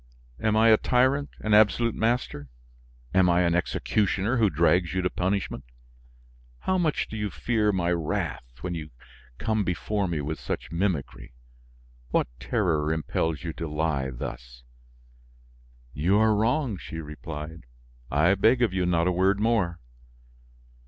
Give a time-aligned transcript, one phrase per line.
[0.39, 2.49] Am I a tyrant, an absolute master?
[3.13, 5.63] Am I an executioner who drags you to punishment?
[6.61, 8.89] How much do you fear my wrath when you
[9.37, 11.35] come before me with such mimicry?
[12.09, 14.63] What terror impels you to lie thus?"
[15.93, 17.67] "You are wrong," she replied;
[18.09, 19.79] "I beg of you, not a word more."